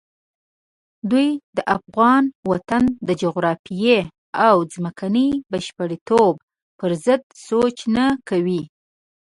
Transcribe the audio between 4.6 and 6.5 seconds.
ځمکني بشپړتوب